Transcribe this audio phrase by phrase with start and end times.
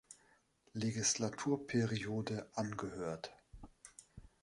[0.73, 3.31] Legislaturperiode angehört.